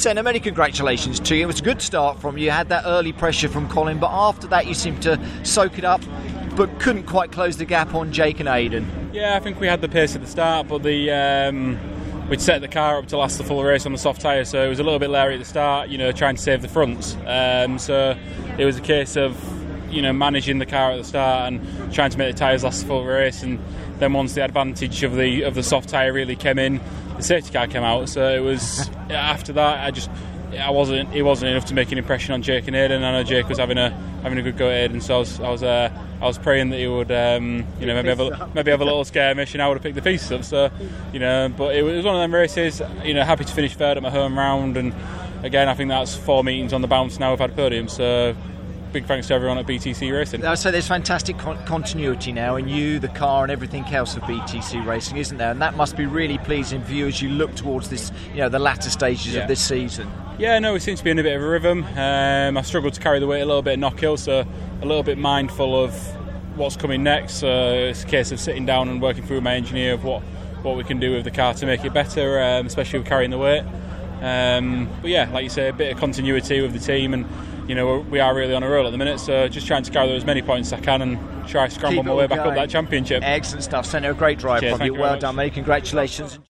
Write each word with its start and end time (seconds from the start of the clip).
Senna, 0.00 0.22
many 0.22 0.40
congratulations 0.40 1.20
to 1.20 1.36
you. 1.36 1.42
It 1.42 1.46
was 1.46 1.60
a 1.60 1.62
good 1.62 1.82
start 1.82 2.18
from 2.18 2.38
you. 2.38 2.46
You 2.46 2.52
had 2.52 2.70
that 2.70 2.84
early 2.86 3.12
pressure 3.12 3.50
from 3.50 3.68
Colin, 3.68 3.98
but 3.98 4.08
after 4.10 4.46
that 4.46 4.66
you 4.66 4.72
seemed 4.72 5.02
to 5.02 5.20
soak 5.44 5.76
it 5.76 5.84
up, 5.84 6.00
but 6.56 6.80
couldn't 6.80 7.02
quite 7.02 7.32
close 7.32 7.58
the 7.58 7.66
gap 7.66 7.94
on 7.94 8.10
Jake 8.10 8.40
and 8.40 8.48
Aidan. 8.48 9.10
Yeah, 9.12 9.36
I 9.36 9.40
think 9.40 9.60
we 9.60 9.66
had 9.66 9.82
the 9.82 9.90
pace 9.90 10.14
at 10.14 10.22
the 10.22 10.26
start, 10.26 10.68
but 10.68 10.82
the 10.82 11.10
um, 11.10 11.78
we'd 12.30 12.40
set 12.40 12.62
the 12.62 12.68
car 12.68 12.96
up 12.96 13.08
to 13.08 13.18
last 13.18 13.36
the 13.36 13.44
full 13.44 13.62
race 13.62 13.84
on 13.84 13.92
the 13.92 13.98
soft 13.98 14.22
tyre, 14.22 14.46
so 14.46 14.64
it 14.64 14.70
was 14.70 14.78
a 14.78 14.82
little 14.82 14.98
bit 14.98 15.10
leery 15.10 15.34
at 15.34 15.38
the 15.38 15.44
start, 15.44 15.90
you 15.90 15.98
know, 15.98 16.12
trying 16.12 16.36
to 16.36 16.40
save 16.40 16.62
the 16.62 16.68
fronts. 16.68 17.18
Um, 17.26 17.78
so 17.78 18.16
it 18.56 18.64
was 18.64 18.78
a 18.78 18.80
case 18.80 19.16
of 19.16 19.36
you 19.90 20.02
know 20.02 20.12
managing 20.12 20.58
the 20.58 20.66
car 20.66 20.92
at 20.92 20.96
the 20.96 21.04
start 21.04 21.52
and 21.52 21.92
trying 21.92 22.10
to 22.10 22.18
make 22.18 22.32
the 22.32 22.38
tyres 22.38 22.64
last 22.64 22.82
the 22.82 22.86
full 22.86 23.04
race, 23.04 23.42
and 23.42 23.58
then 23.98 24.12
once 24.12 24.34
the 24.34 24.44
advantage 24.44 25.02
of 25.02 25.16
the 25.16 25.42
of 25.42 25.54
the 25.54 25.62
soft 25.62 25.88
tyre 25.88 26.12
really 26.12 26.36
came 26.36 26.58
in, 26.58 26.80
the 27.16 27.22
safety 27.22 27.52
car 27.52 27.66
came 27.66 27.82
out. 27.82 28.08
So 28.08 28.28
it 28.28 28.40
was 28.40 28.88
after 29.10 29.52
that 29.54 29.84
I 29.84 29.90
just 29.90 30.10
I 30.58 30.70
wasn't 30.70 31.14
it 31.14 31.22
wasn't 31.22 31.52
enough 31.52 31.66
to 31.66 31.74
make 31.74 31.92
an 31.92 31.98
impression 31.98 32.34
on 32.34 32.42
Jake 32.42 32.66
and 32.66 32.76
Aidan. 32.76 33.04
I 33.04 33.12
know 33.12 33.22
Jake 33.22 33.48
was 33.48 33.58
having 33.58 33.78
a 33.78 33.90
having 34.22 34.38
a 34.38 34.42
good 34.42 34.56
go 34.56 34.68
at 34.68 34.74
Aidan, 34.74 35.00
so 35.00 35.16
I 35.16 35.18
was 35.18 35.40
I 35.40 35.50
was, 35.50 35.62
uh, 35.62 35.90
I 36.20 36.26
was 36.26 36.38
praying 36.38 36.70
that 36.70 36.78
he 36.78 36.86
would 36.86 37.10
um, 37.12 37.64
you 37.78 37.86
know 37.86 37.94
maybe 37.94 38.08
have 38.08 38.20
a, 38.20 38.50
maybe 38.54 38.70
have 38.70 38.80
a 38.80 38.84
little 38.84 39.04
skirmish 39.12 39.54
and 39.54 39.62
I 39.62 39.68
would 39.68 39.74
have 39.74 39.82
picked 39.82 39.94
the 39.94 40.02
pieces 40.02 40.32
up. 40.32 40.44
So 40.44 40.70
you 41.12 41.20
know, 41.20 41.52
but 41.56 41.74
it 41.76 41.82
was 41.82 42.04
one 42.04 42.14
of 42.14 42.20
them 42.20 42.34
races. 42.34 42.82
You 43.04 43.14
know, 43.14 43.24
happy 43.24 43.44
to 43.44 43.52
finish 43.52 43.74
third 43.74 43.96
at 43.96 44.02
my 44.02 44.10
home 44.10 44.38
round, 44.38 44.76
and 44.76 44.94
again 45.42 45.68
I 45.68 45.74
think 45.74 45.88
that's 45.88 46.16
four 46.16 46.42
meetings 46.42 46.72
on 46.72 46.82
the 46.82 46.88
bounce 46.88 47.18
now. 47.20 47.30
We've 47.30 47.38
had 47.38 47.54
podium, 47.54 47.88
so 47.88 48.34
big 48.92 49.06
thanks 49.06 49.28
to 49.28 49.34
everyone 49.34 49.58
at 49.58 49.66
BTC 49.66 50.12
Racing. 50.12 50.56
So 50.56 50.70
there's 50.70 50.88
fantastic 50.88 51.38
con- 51.38 51.62
continuity 51.64 52.32
now 52.32 52.56
in 52.56 52.68
you, 52.68 52.98
the 52.98 53.08
car, 53.08 53.42
and 53.44 53.52
everything 53.52 53.84
else 53.86 54.16
of 54.16 54.22
BTC 54.24 54.84
Racing, 54.84 55.16
isn't 55.16 55.38
there? 55.38 55.50
And 55.50 55.62
that 55.62 55.76
must 55.76 55.96
be 55.96 56.06
really 56.06 56.38
pleasing 56.38 56.82
for 56.82 56.92
you 56.92 57.06
as 57.06 57.22
you 57.22 57.28
look 57.30 57.54
towards 57.54 57.88
this, 57.88 58.10
you 58.32 58.38
know, 58.38 58.48
the 58.48 58.58
latter 58.58 58.90
stages 58.90 59.34
Yeah. 59.34 59.42
of 59.42 59.48
this 59.48 59.60
season. 59.60 60.10
Yeah, 60.38 60.58
no, 60.58 60.72
we 60.72 60.80
seem 60.80 60.96
to 60.96 61.04
be 61.04 61.10
in 61.10 61.18
a 61.18 61.22
bit 61.22 61.36
of 61.36 61.42
a 61.42 61.46
rhythm. 61.48 61.84
Um, 61.96 62.56
I 62.56 62.62
struggled 62.62 62.94
to 62.94 63.00
carry 63.00 63.20
the 63.20 63.26
weight 63.26 63.42
a 63.42 63.46
little 63.46 63.62
bit 63.62 63.74
at 63.74 63.78
Knockhill, 63.78 64.18
so 64.18 64.44
a 64.82 64.86
little 64.86 65.02
bit 65.02 65.18
mindful 65.18 65.82
of 65.84 65.94
what's 66.56 66.76
coming 66.76 67.02
next. 67.02 67.34
So 67.34 67.48
it's 67.74 68.02
a 68.02 68.06
case 68.06 68.32
of 68.32 68.40
sitting 68.40 68.66
down 68.66 68.88
and 68.88 69.00
working 69.00 69.24
through 69.24 69.36
with 69.36 69.44
my 69.44 69.54
engineer 69.54 69.94
of 69.94 70.02
what, 70.04 70.22
what 70.62 70.76
we 70.76 70.84
can 70.84 70.98
do 70.98 71.12
with 71.12 71.24
the 71.24 71.30
car 71.30 71.54
to 71.54 71.66
make 71.66 71.84
it 71.84 71.92
better, 71.92 72.40
um, 72.42 72.66
especially 72.66 72.98
with 72.98 73.08
carrying 73.08 73.30
the 73.30 73.38
weight. 73.38 73.64
Um, 74.22 74.88
but 75.00 75.10
yeah, 75.10 75.30
like 75.32 75.44
you 75.44 75.50
say, 75.50 75.68
a 75.68 75.72
bit 75.72 75.92
of 75.92 75.98
continuity 75.98 76.60
with 76.60 76.72
the 76.72 76.78
team, 76.78 77.14
and 77.14 77.24
you 77.68 77.74
know 77.74 78.00
we're- 78.10 78.34
really 78.34 78.54
on 78.54 78.62
a 78.62 78.68
roll 78.68 78.86
at 78.86 78.90
the 78.90 78.98
minute. 78.98 79.20
So 79.20 79.46
just 79.48 79.66
trying 79.66 79.84
to 79.84 79.90
gather 79.90 80.12
as 80.12 80.24
many 80.24 80.42
points 80.42 80.72
as 80.72 80.80
I 80.80 80.82
can 80.82 81.02
and 81.02 81.18
try 81.48 81.68
to 81.68 81.74
scramble 81.74 82.02
Keep 82.02 82.06
my 82.06 82.14
way 82.14 82.22
all 82.22 82.28
back 82.28 82.40
up 82.40 82.54
that 82.54 82.70
championship. 82.70 83.22
Excellent 83.24 83.64
stuff. 83.64 83.86
Senna, 83.86 84.10
a 84.10 84.14
great 84.14 84.38
drive 84.38 84.60
Cheers, 84.62 84.78
from 84.78 84.86
you. 84.86 84.94
Well 84.94 85.12
much. 85.12 85.20
done, 85.20 85.36
mate. 85.36 85.54
Congratulations. 85.54 86.40